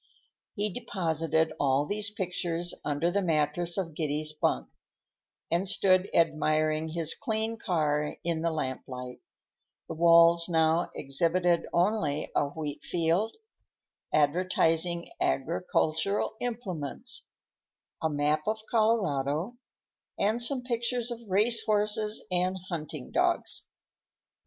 [0.55, 4.67] He deposited all these pictures under the mattress of Giddy's bunk,
[5.51, 9.19] and stood admiring his clean car in the lamplight;
[9.87, 13.35] the walls now exhibited only a wheatfield,
[14.11, 17.27] advertising agricultural implements,
[18.01, 19.53] a map of Colorado,
[20.17, 23.69] and some pictures of race horses and hunting dogs.